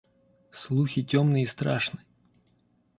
[0.49, 2.03] Слухи темны и страшны.